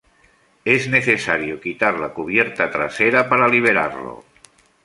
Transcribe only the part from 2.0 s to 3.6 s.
cubierta trasera para